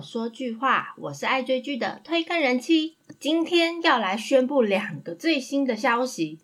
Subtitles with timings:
[0.00, 6.38] 说句话，我是爱追剧的推更人妻，今天要来宣布两个最新的消息。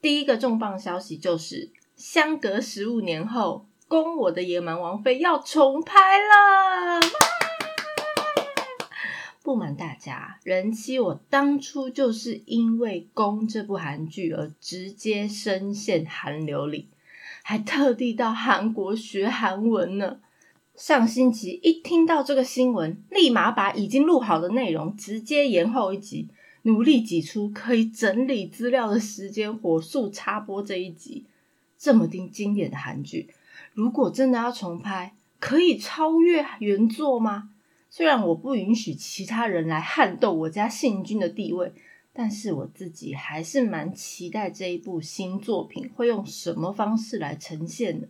[0.00, 7.00] 第一个重磅消息就是，相隔十五年后，《攻我的野蛮王妃》要重拍了。
[9.42, 16.88] 不瞒大家，人妻我当初就是因为《攻》这部韩剧而直接深陷韩流里，
[17.42, 20.20] 还特地到韩国学韩文呢。
[20.78, 26.28] 上星期一听到这个新闻，立马把已经录好的内容直接延后一集，
[26.62, 31.24] 努力挤出可以整理资料的时间，火速插播这一集。
[31.76, 33.28] 这么定经典的韩剧，
[33.74, 37.50] 如果真的要重拍，可以超越原作吗？
[37.90, 41.72] 虽然我不允许其他人来撼动我家信君的地位，
[42.12, 48.06] 但是我自己还是蛮期待这一部新作品会用什么方式来呈现的。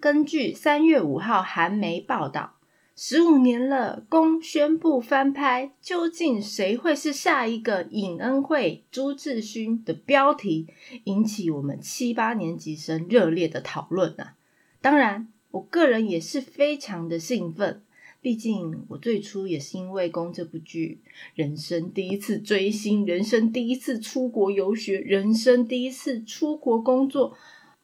[0.00, 2.54] 根据三月五号韩媒报道，
[2.94, 10.68] 十五年了，宫宣布翻拍，究竟谁会是下一个尹恩惠、朱智勋的标题，
[11.02, 14.36] 引起我们七八年级生热烈的讨论啊！
[14.80, 17.82] 当然，我个人也是非常的兴奋，
[18.20, 21.00] 毕竟我最初也是因为宫这部剧，
[21.34, 27.36] 人生第一次追星，人生第一次出国游学，人生第一次出国工作。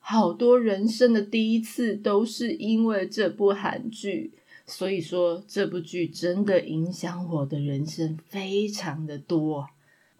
[0.06, 4.34] 好多人生的第一次都是因为这部韩剧，
[4.66, 9.66] 所以说这部剧真的影响我的人生非常的多。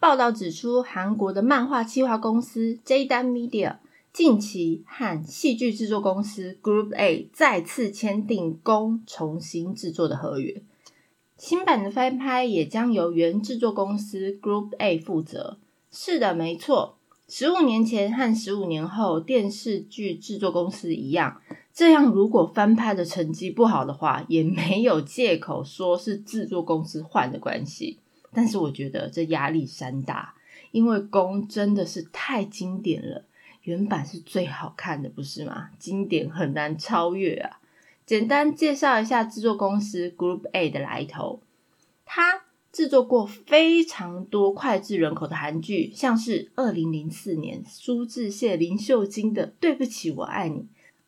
[0.01, 3.77] 报道指出，韩国的漫画企划公司 J Dan Media
[4.11, 10.63] 近期和戏剧制作公司 Group A 再次签订公重新制作的合约，
[11.37, 15.59] 新版的翻拍也将由原制作公司 Group A 负责。
[15.91, 16.97] 是的，没错。
[17.27, 21.41] 十五年前和十五年后，电视剧制作公司一样，
[21.73, 27.99] 这样如果翻拍的成绩不好的话，也没有借口说是制作公司换的关系。
[28.33, 30.35] 但是我觉得这压力山大，
[30.71, 33.25] 因为宫真的是太经典了，
[33.63, 35.71] 原版是最好看的，不是吗？
[35.79, 37.59] 经典很难超越啊！
[38.05, 41.41] 简单介绍一下制作公司 Group A 的来头，
[42.05, 42.44] 它。
[42.75, 50.59] 制作过非常多脍炙人口的韩剧，像是二零零四年苏志燮、林秀晶的《对不起我爱你》，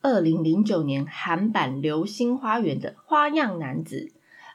[0.01, 4.09] 二零零九年韩版《流星花园》的《花样男子》，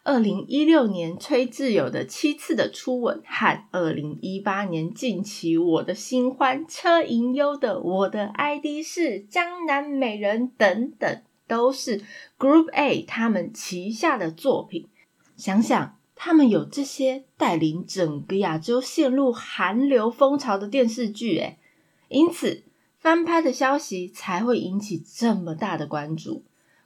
[0.04, 12.00] 二零一六年崔智友的《七次的初吻》，和二零一八年近期我的新欢车银优的《我的 ID 是江南美人》等等，都是
[12.38, 14.88] Group A 他们旗下的作品。
[15.36, 15.98] 想想。
[16.24, 21.58] 他们有这些带领整个亚洲陷入韩流风潮的电视剧，诶
[22.06, 22.62] 因此
[22.96, 26.44] 翻拍的消息才会引起这么大的关注。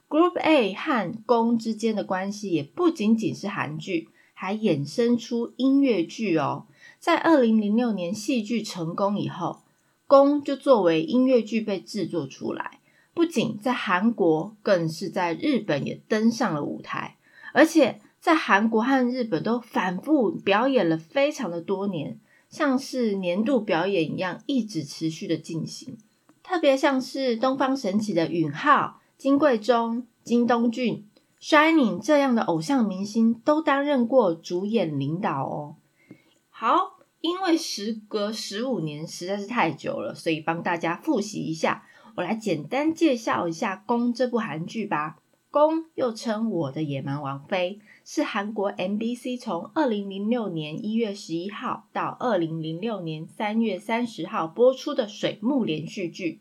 [0.09, 6.65] Group A 和宫之间的关系也不仅仅是韩剧，还衍生出音乐剧哦。
[6.97, 9.61] 在二零零六年戏剧成功以后，
[10.07, 12.79] 宫就作为音乐剧被制作出来，
[13.13, 17.17] 不仅在韩国，更是在日本也登上了舞台，
[17.53, 18.01] 而且。
[18.19, 22.19] 在韩国和日本都反复表演了非常的多年，
[22.49, 25.97] 像是年度表演一样，一直持续的进行。
[26.43, 31.05] 特别像是东方神起的允浩、金贵中、金东俊、
[31.41, 35.75] Shining 这样的偶像明星，都担任过主演领导哦。
[36.49, 41.83] 好，因为时隔十五年实在是太久了，所以帮大家复习一下，
[42.15, 45.17] 我来简单介绍一下《宫》这部韩剧吧。
[45.51, 56.39] 宫又称《我的野蛮王妃》，是韩国 MBC 从二零零六年一月十一号到二零零六年三月三十号播出的水木连续剧，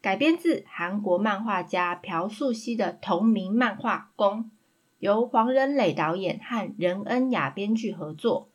[0.00, 4.44] 改编自韩国漫画家朴素熙的同名漫画《宫》，
[5.00, 8.46] 由黄仁磊导演和任恩雅编剧合作。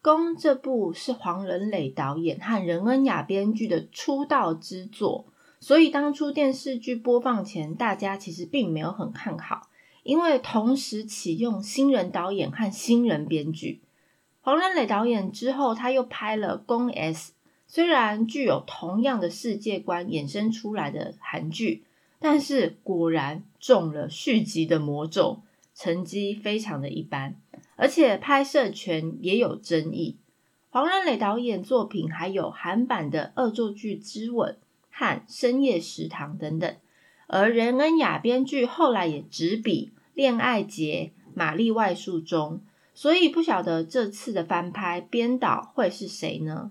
[0.00, 5.26] 宫》这部是黄仁磊导演和任恩雅编剧的出道之作。
[5.58, 9.62] 所以当初电视剧播放前，大家其实并没有很看好，
[10.04, 13.82] 因为同时启用新人导演和新人编剧。
[14.40, 17.32] 黄仁磊导演之后，他又拍了《宫 S》，
[17.66, 21.82] 虽然具有同样的世界观衍生出来的韩剧，
[22.20, 25.42] 但是果然中了续集的魔咒，
[25.74, 27.34] 成绩非常的一般，
[27.74, 30.18] 而且拍摄权也有争议。
[30.70, 34.52] 黄仁磊导演作品还有韩版的《恶作剧之吻》。
[34.96, 36.72] 和深夜食堂等等，
[37.26, 42.60] 而任恩雅编剧后来也执笔《恋爱节》《玛丽外宿中》，
[42.94, 46.70] 所以不晓得这次的翻拍编导会是谁呢？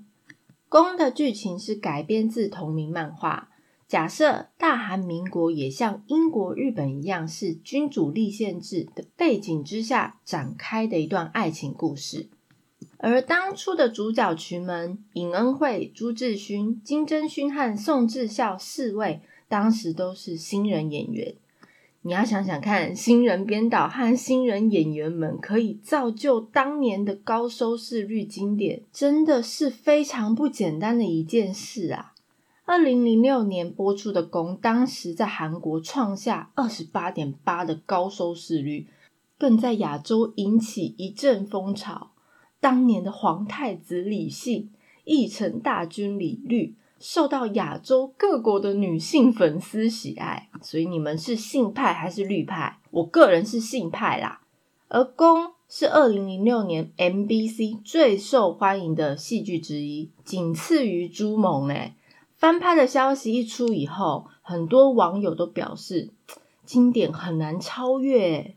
[0.69, 3.50] 宫的剧情是改编自同名漫画，
[3.88, 12.30] 假设大韩民国也像英国、日本一样是君主立宪制的背景之下展开的一段爱情故事，
[12.98, 21.36] 而当初的主角群们尹恩惠、朱智勋、金正勋和宋智孝四位，当时都是新人演员。
[22.06, 32.14] 你要想想看，新人编导和新人演员们可以造就当年的高收视率经典，真的是非常不简单的一件事啊！
[32.66, 38.88] 二零零六年播出的《宫》，当时在韩国创下二十八点八的高收视率，
[39.38, 42.12] 更在亚洲引起一阵风潮。
[42.60, 44.70] 当年的皇太子李信、
[45.06, 46.76] 义成大军李律。
[47.04, 52.80] 受到亚洲各国的女性粉丝喜爱，所以你们是性派还是绿派？
[52.92, 54.40] 我个人是性派啦。
[54.88, 61.68] 而《宫》是二零零六年 MBC 最受欢迎的戏剧之一，仅次于《朱蒙》。
[61.74, 61.94] 诶
[62.38, 66.14] 翻拍的消息一出以后，很多网友都表示
[66.66, 68.56] 经典很难超越。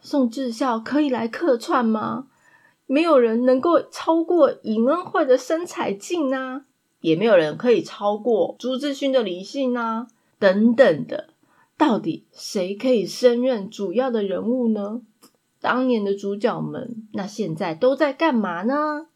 [0.00, 2.26] 宋智孝可以来客串吗？
[2.86, 6.64] 没有人能够超过尹恩惠的身材劲啊！
[7.04, 10.06] 也没有人可以超过朱志勋的理性啊，
[10.38, 11.28] 等等的，
[11.76, 15.02] 到底谁可以升任主要的人物呢？
[15.60, 19.08] 当年的主角们，那现在都在干嘛呢？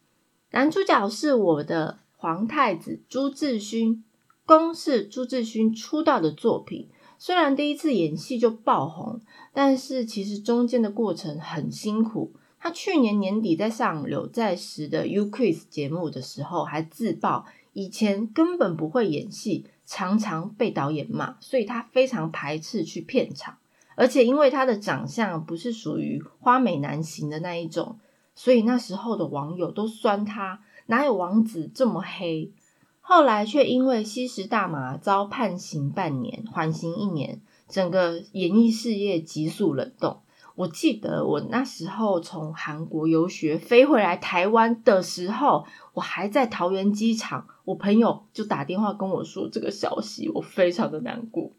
[0.51, 4.05] 男主角是我的皇太子朱志勋，
[4.45, 6.91] 公是朱志勋出道的作品。
[7.17, 9.19] 虽然第一次演戏就爆红，
[9.55, 12.35] 但是其实中间的过程很辛苦。
[12.61, 17.47] 他去年年底在上柳在时的 U Quiz 节目的时候，还自曝。
[17.79, 23.59] 以前根本不会演戏，常常被导演骂，所以他非常排斥去片场。
[23.95, 28.01] 而且因为他的长相不是属于花美男型的那一种，
[28.35, 32.51] 所以那时候的网友都酸他，哪有王子这么黑？
[33.01, 40.19] 后来却因为吸食大麻遭判刑半年，缓刑一年，整个演艺事业急速冷冻。
[40.59, 45.65] 我记得我那时候从韩国游学飞回来台湾的时候，
[45.95, 51.53] 我还在桃园机场，我朋友就打电话跟我说这个消息，我非常的难过。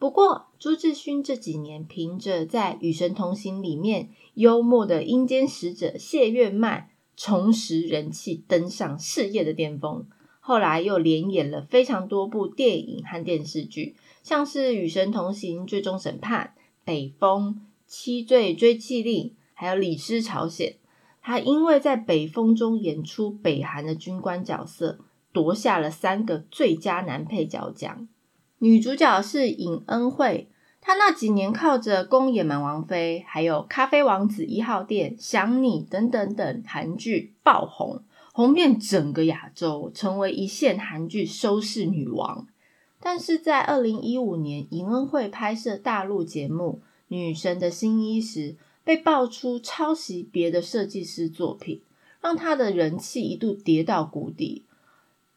[0.00, 10.04] 不过朱智勋这几年凭着在《与神同行》里面幽默的阴间使者谢月曼，重拾人气，登上事业的巅峰。
[10.40, 13.94] 后来又连演了非常多部电影和电视剧，
[14.24, 16.54] 像是《与神同行》《最终审判》
[16.84, 17.60] 《北风》。
[17.96, 20.74] 七罪追缉令，还有李师朝鲜，
[21.22, 24.98] 他因为在北风中演出北韩的军官角色，
[25.32, 28.08] 夺下了三个最佳男配角奖。
[28.58, 30.48] 女主角是尹恩惠，
[30.80, 38.02] 她那几年靠着《宫野蛮王妃》还有《咖啡王子一号店》《想你》等等等韩剧爆红，
[38.32, 42.48] 红遍整个亚洲，成为一线韩剧收视女王。
[43.00, 46.82] 但是在二零一五年，尹恩惠拍摄大陆节目。
[47.08, 51.80] 女神的新衣时被爆出抄袭别的设计师作品，
[52.20, 54.64] 让她的人气一度跌到谷底，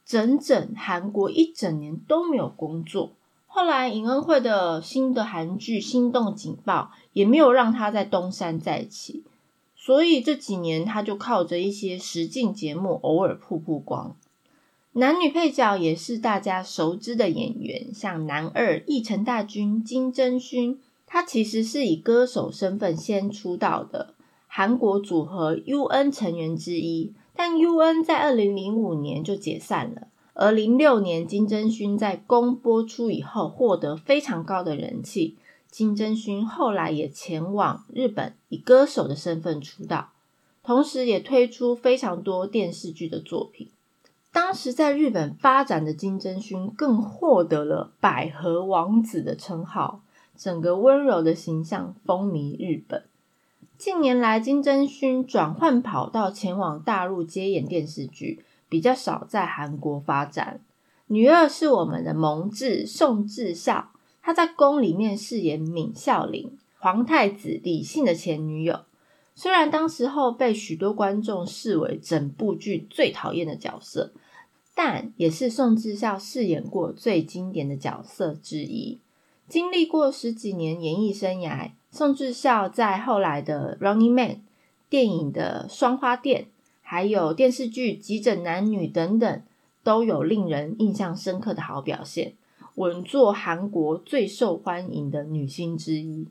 [0.06, 3.12] 整整韩国一整年都没有工作。
[3.46, 9.24] 后来尹恩惠的新的韩剧《心动警报》也没有让她在东山再起，
[9.76, 14.16] 所以这几年她就靠着一些实境节目偶尔曝曝光。
[14.94, 20.80] 男女配角也是大家熟知的演员，像男二义成大军金正勋。
[21.08, 24.14] 他其实是以歌手身份先出道的
[24.46, 30.08] 韩国组合 UN 成员之一，但 UN 在二零零五年就解散了。
[30.34, 35.38] 而零六年金正勋在公播出以后获得非常高的人气，
[35.72, 40.10] 金正勋后来也前往日本以歌手的身份出道，
[40.62, 43.70] 同时也推出非常多电视剧的作品。
[44.32, 50.02] 当时在日本发展的金正勋更获得了百合王子的称号。
[50.38, 53.04] 整个温柔的形象风靡日本。
[53.78, 60.62] 近年来，金正勋转换跑道前往大陆接演电视剧，比较少在韩国发展。
[61.08, 63.92] 女二是我们的蒙智宋智孝，
[64.22, 68.82] 她在宫里面饰演闵孝琳，皇太子李信的前女友。
[69.36, 74.12] 虽然当时候被许多观众视为整部剧最讨厌的角色，
[74.74, 79.00] 但也是宋智孝饰演过最经典的角色之一。
[79.50, 84.30] 经历过十几年演艺生涯，宋智孝在后来的《Running Man》
[84.90, 86.44] 电影的《双花店》，
[86.82, 89.42] 还有电视剧《急诊男女》等等，
[89.84, 92.34] 都有令人印象深刻的好表现，
[92.76, 96.28] 稳坐韩国最受欢迎的女星之一。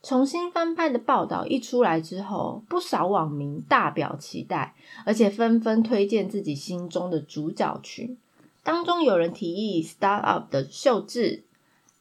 [0.00, 8.16] 重新翻拍的报道一出来之后，不少网民大表期待，而且纷纷推荐自己心中的主角群。
[8.62, 11.42] 当中有人提议《Start Up》的秀智，《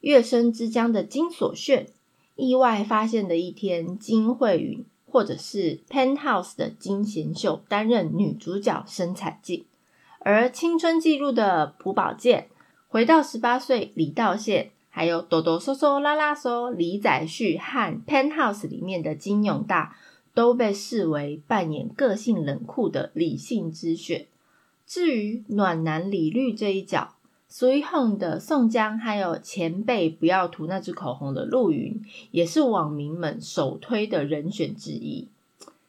[0.04, 1.88] 月升之江》的金所炫，
[2.36, 9.64] 意外发现的一天金惠允，或者是《Penthouse》的金贤秀担任女主角申彩静，
[10.20, 12.50] 而《青春记录》的朴宝剑，
[12.90, 19.96] 回到十八岁李道宪，还有哆哆嗦嗦拉拉嗦李宰旭和《Penthouse》里面的金永大，
[20.34, 24.28] 都被视为扮演个性冷酷的理性之选。
[24.86, 27.13] 至于暖男李律这一角
[27.54, 35.28] ，Sweet Home 的宋江，还有前辈不要涂那支口红的陆云，也是网民们首推的人选之一。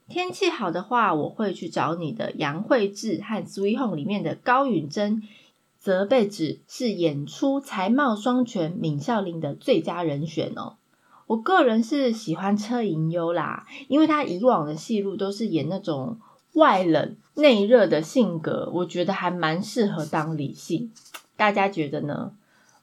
[0.07, 5.23] 天气好的话，我会去找你的杨惠智和 Sweet Home 里面的高允贞，
[5.81, 10.75] 则被指是演出才貌双全闵孝琳的最佳人选哦。
[11.27, 16.19] 我个人是喜欢车银优啦，因为他以往的戏路都是演那种。
[16.55, 20.93] 外冷内热的性格，我觉得还蛮适合当理性。
[21.37, 22.33] 大家觉得呢？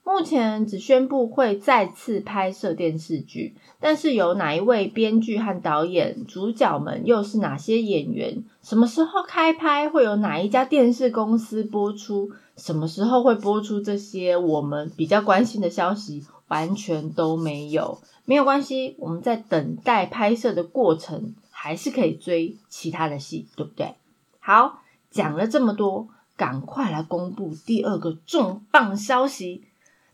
[0.03, 8.43] 目前只宣布会再次拍摄电视剧，但是有哪一位编剧和导演，主角们又是哪些演员？
[8.63, 9.87] 什么时候开拍？
[9.87, 12.31] 会有哪一家电视公司播出？
[12.57, 13.79] 什么时候会播出？
[13.79, 17.99] 这些我们比较关心的消息，完全都没有。
[18.25, 21.35] 没有关系，我们在等待拍摄的过程。
[21.63, 23.93] 还是可以追其他的戏，对不对？
[24.39, 24.81] 好，
[25.11, 26.07] 讲了这么多，
[26.41, 29.63] 赶快来公布第二个重磅消息。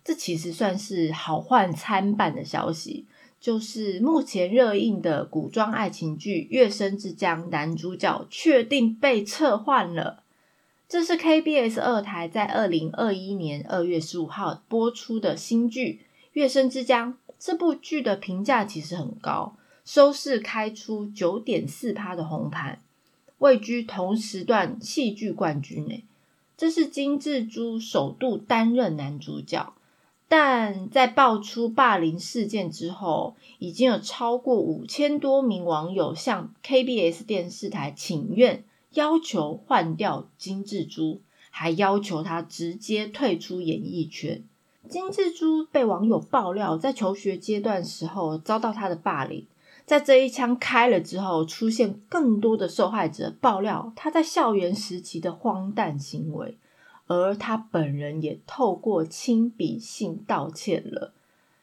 [0.03, 3.05] 这其实算是好坏参半的消息，
[3.39, 10.23] 就是目前热映的古装爱情剧《月升之江》男主角确定被撤换了。
[10.89, 16.01] 这是 KBS 二台在二零二一年二月十五号播出的新剧
[16.33, 17.13] 《月升之江》。
[17.39, 19.55] 这部剧的评价其实很高。
[19.85, 22.81] 收视开出九点四趴的红盘，
[23.37, 26.03] 位居同时段戏剧冠军诶。
[26.57, 29.75] 这是金智珠首度担任男主角，
[30.27, 41.21] 但在爆出霸凌事件之后，已经有超过五千多名网友向 KBS 电视台请愿，要求换掉金智珠，
[41.51, 44.43] 还要求他直接退出演艺圈。
[44.89, 49.45] 金智珠被网友爆料，在求学阶段时候遭到他的霸凌。
[49.87, 56.57] 在这一枪开了之后，出现更多的受害者爆料他在校园时期的荒诞行为，
[57.07, 61.13] 而他本人也透过亲笔信道歉了，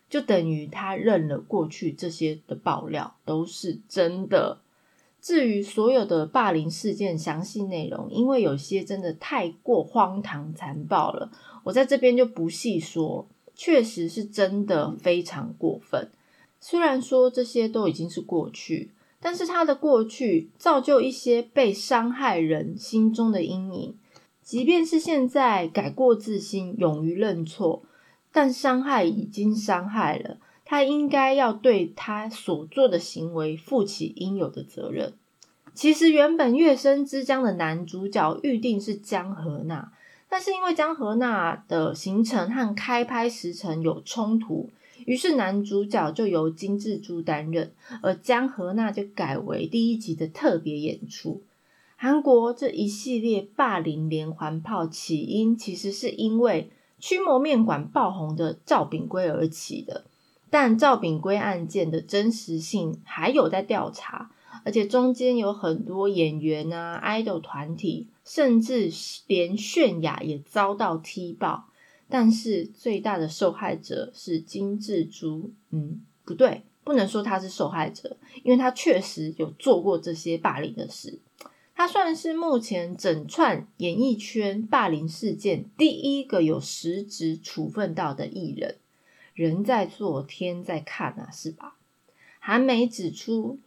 [0.09, 4.61] 就等于他认了过去这些的爆料都是真的。
[5.21, 11.31] 至于所有的霸凌事件详细内容，因为有些真的太过荒唐残暴了，
[11.63, 16.09] 我在这边就不细说，确实是真的非常过分。
[16.67, 18.91] 虽然说这些都已经是过去，
[19.21, 23.95] 但是他的过去造就一些被伤害人心中的阴影。
[24.43, 27.83] 即便是现在改过自新、勇于认错，
[28.33, 35.13] 但伤害已经伤害了，他应该要对他所做的行为负起应有的责任。
[35.75, 39.93] 其实原本《月升之江》的男主角预定是江河娜，
[40.31, 44.71] 但是因为江河娜的行程和开拍时程有冲突。
[45.05, 51.43] 于是男主角就由金智珠担任，而江河娜就改为第一集的特别演出。
[51.97, 60.05] 韩国这一系列霸凌连环炮起因，其实是因为驱魔面馆爆红的赵炳圭而起的。
[60.51, 64.31] 但赵炳圭案件的真实性还有在调查，
[64.65, 68.91] 而且中间有很多演员啊、idol 团体，甚至
[69.27, 71.67] 连泫雅也遭到踢爆。
[72.09, 81.19] 但是最大的受害者是金智珠，嗯，不对，不能说他是受害者，因为他确实有做过这些霸凌的事。
[81.75, 88.77] 他算是目前整串演艺圈霸凌事件第一个有实质处分到的艺人。
[89.35, 91.75] 人在做，天在看啊，是吧？
[92.39, 93.59] 韩媒指出，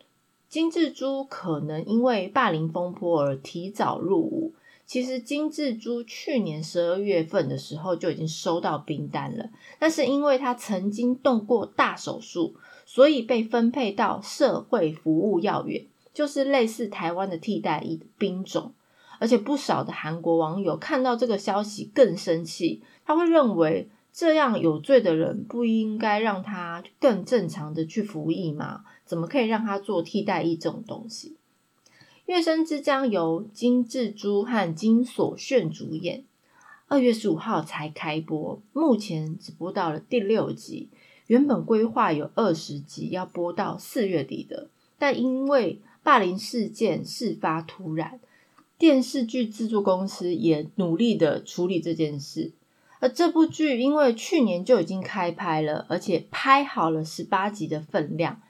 [0.48, 4.54] 金智珠可能因为霸凌风波而提早入伍。
[4.88, 18.72] 其实金智珠去年十二月份的时候就已经收到兵单了，但是因为他曾经动过大手术，所以被分配到社会服务要员，就是类似台湾的替代役的兵种。
[19.20, 28.86] 而且不少的韩国网友看到这个消息更生气，他会认为这样有罪的人不应该让他更正常的去服役吗？
[29.06, 31.30] 怎么可以让他做替代役这种东西？
[32.28, 36.26] 《月升之江》由金智珠和金所炫主演，
[36.90, 40.90] 二月十五号才开播，目前只播到了第六集。
[41.28, 44.68] 原本规划有二十集要播到四月底的，
[45.00, 48.20] 但因为霸凌事件事发突然，
[48.78, 52.52] 电视剧制作公司也努力的处理这件事。
[53.00, 58.42] 而这部剧因为去年就已经开拍了，而且拍好了十八集的分量，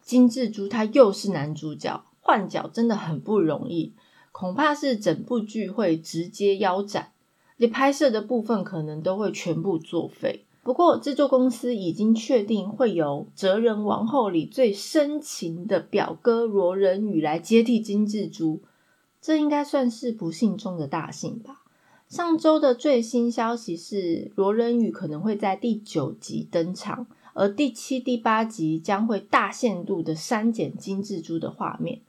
[0.00, 3.92] 金志洙他又是男主角，换角真的很不容易，
[4.32, 7.12] 恐怕是整部剧会直接腰斩，
[7.56, 10.44] 你拍摄的部分可能都会全部作废。
[10.64, 18.58] 不过制作公司已经确定会由《哲人王后》里最深情的表哥罗仁宇来接替金志洙，
[19.22, 21.62] 这应该算是不幸中的大幸吧。
[22.08, 32.00] 上周的最新消息是，罗仁宇可能会在第九集登场，而第七、第八集将会大限度的删减金志洙的画面。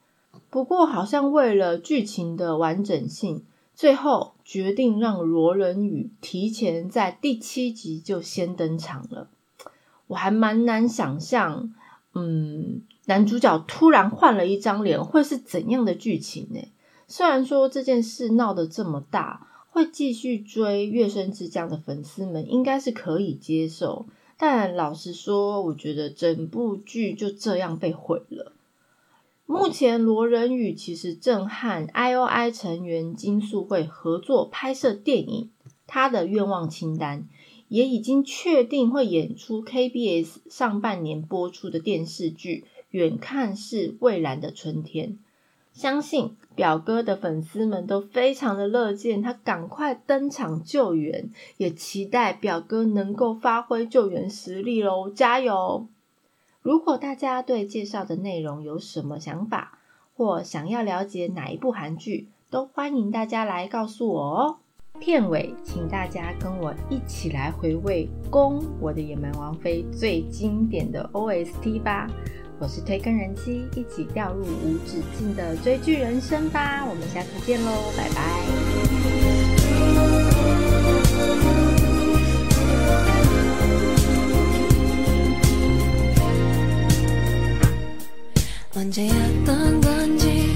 [0.50, 3.44] 不过，好像为了剧情的完整性，
[3.76, 9.30] 最后决定让罗仁宇提前在第七集就先登场了。
[10.08, 11.74] 我还蛮难想象，
[12.14, 16.60] 嗯，男主角突然换了一张脸会是怎样的剧情呢？
[17.08, 19.44] 虽然说这件事闹得这么大。
[19.70, 28.54] 会继续追《月升之江》的粉丝们应该是可以接受，但老实说，我觉得整部剧就这样被毁了。
[29.50, 35.50] 目前罗仁宇其实正和 I.O.I 成员金素慧合作拍摄电影，
[35.88, 37.30] 他的愿望清单
[37.70, 45.12] 也已经确定会演出 KBS 上半年播出的电视剧《远看是蔚蓝的春天》。
[45.72, 55.10] 相信表哥的粉丝们都非常的乐见他赶快登场救援，也期待表哥能够发挥救援实力喽！
[55.10, 55.88] 加油！
[56.68, 59.80] 如果大家对介绍的内容有什么想法，
[60.18, 64.58] 或想要了解哪一部韩剧，都欢迎大家来告诉我哦。
[65.00, 72.06] 片尾，请大家跟我一起来回味《宫我的野蛮王妃》最经典的 OST 吧。
[72.60, 76.86] 我是推更人妻，一起掉入无止境的追剧人生吧！
[76.86, 78.77] 我们下次见喽，拜拜。
[88.78, 90.54] 언제였던 건지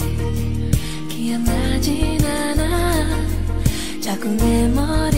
[1.10, 3.08] 기억나진 않아.
[4.00, 5.11] 자꾸 내 머리